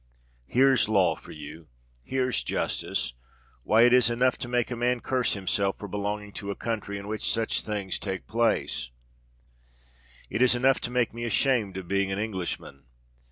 [0.47, 3.13] Here's law for you—here's justice!
[3.61, 7.07] Why—it is enough to make a man curse himself for belonging to a country in
[7.07, 8.89] which such things take place:
[10.27, 12.85] it is enough to make me ashamed of being an Englishman!